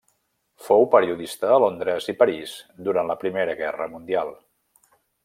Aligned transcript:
Fou 0.67 0.85
periodista 0.93 1.51
a 1.55 1.59
Londres 1.63 2.07
i 2.13 2.17
París 2.21 2.57
durant 2.89 3.13
la 3.13 3.19
Primera 3.25 3.55
Guerra 3.61 3.89
mundial. 3.93 4.33